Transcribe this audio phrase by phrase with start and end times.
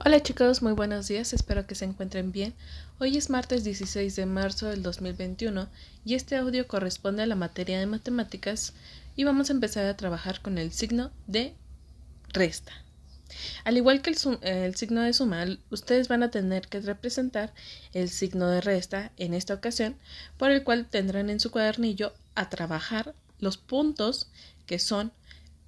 [0.00, 2.52] Hola chicos, muy buenos días, espero que se encuentren bien.
[2.98, 5.68] Hoy es martes 16 de marzo del 2021
[6.04, 8.74] y este audio corresponde a la materia de matemáticas
[9.14, 11.54] y vamos a empezar a trabajar con el signo de
[12.30, 12.72] resta.
[13.62, 17.54] Al igual que el, signo de suma, ustedes van a tener que representar
[17.92, 19.96] el signo de resta en esta ocasión,
[20.36, 24.28] por el cual tendrán en su cuadernillo a trabajar los puntos
[24.66, 25.12] que son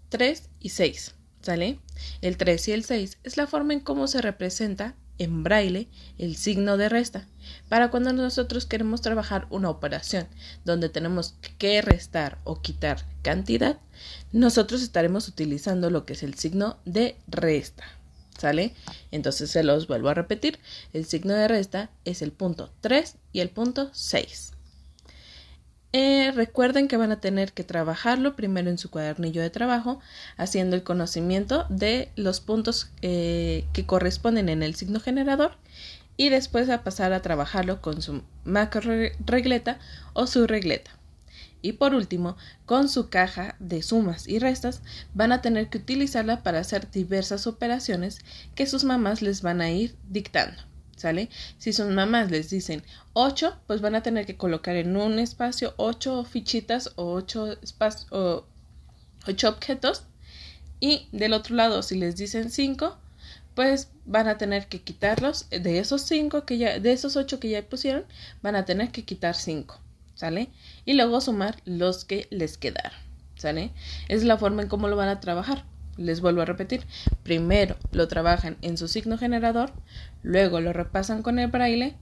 [0.08, 1.15] 3 y 6.
[1.46, 1.78] ¿Sale?
[2.22, 5.88] El 3 y el 6 es la forma en cómo se representa en braille
[6.18, 7.28] el signo de resta.
[7.68, 10.26] Para cuando nosotros queremos trabajar una operación
[10.64, 13.78] donde tenemos que restar o quitar cantidad,
[14.32, 17.84] nosotros estaremos utilizando lo que es el signo de resta.
[18.36, 18.74] ¿Sale?
[19.12, 20.58] Entonces se los vuelvo a repetir.
[20.92, 24.55] El signo de resta es el punto 3 y el punto 6.
[25.98, 29.98] Eh, recuerden que van a tener que trabajarlo primero en su cuadernillo de trabajo,
[30.36, 35.52] haciendo el conocimiento de los puntos eh, que corresponden en el signo generador
[36.18, 38.92] y después a pasar a trabajarlo con su macro
[39.24, 39.78] regleta
[40.12, 40.90] o su regleta.
[41.62, 42.36] Y por último,
[42.66, 44.82] con su caja de sumas y restas
[45.14, 48.18] van a tener que utilizarla para hacer diversas operaciones
[48.54, 50.60] que sus mamás les van a ir dictando.
[50.96, 51.28] ¿Sale?
[51.58, 55.74] Si sus mamás les dicen 8, pues van a tener que colocar en un espacio
[55.76, 57.58] 8 fichitas o 8,
[58.10, 58.44] o
[59.26, 60.04] 8 objetos.
[60.80, 62.96] Y del otro lado, si les dicen 5,
[63.54, 67.50] pues van a tener que quitarlos de esos 5 que ya, de esos 8 que
[67.50, 68.04] ya pusieron,
[68.42, 69.78] van a tener que quitar 5.
[70.14, 70.48] ¿Sale?
[70.86, 72.98] Y luego sumar los que les quedaron.
[73.36, 73.70] ¿Sale?
[74.08, 75.64] Es la forma en cómo lo van a trabajar.
[75.96, 76.84] Les vuelvo a repetir,
[77.22, 79.72] primero lo trabajan en su signo generador,
[80.22, 81.96] luego lo repasan con el braille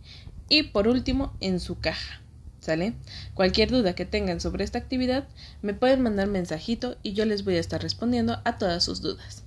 [0.49, 2.21] y por último en su caja.
[2.61, 2.95] ¿Sale?
[3.35, 5.29] Cualquier duda que tengan sobre esta actividad
[5.61, 9.45] me pueden mandar mensajito y yo les voy a estar respondiendo a todas sus dudas.